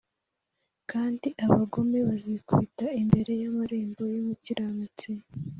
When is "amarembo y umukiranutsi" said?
3.49-5.09